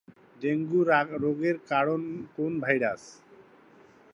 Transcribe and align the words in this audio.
Dengue 0.41 0.79
রোগের 1.23 1.57
কারণ 1.69 2.01
কোন 2.35 2.51
ভাইরাস? 2.59 3.03